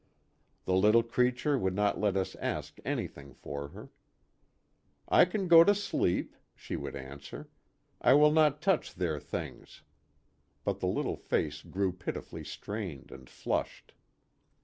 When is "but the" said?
10.65-10.87